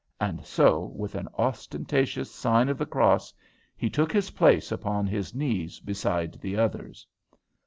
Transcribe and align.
and 0.19 0.43
so, 0.43 0.85
with 0.95 1.13
an 1.13 1.27
ostentatious 1.37 2.31
sign 2.31 2.69
of 2.69 2.79
the 2.79 2.87
cross, 2.87 3.31
he 3.77 3.87
took 3.87 4.11
his 4.11 4.31
place 4.31 4.71
upon 4.71 5.05
his 5.05 5.35
knees 5.35 5.79
beside 5.79 6.41
the 6.41 6.57
others. 6.57 7.05